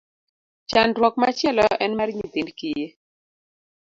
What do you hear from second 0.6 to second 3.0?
Chandruok machielo en mar nyithind kiye.